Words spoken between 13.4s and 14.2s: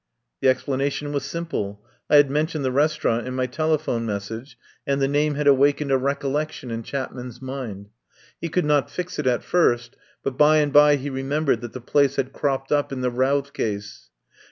case.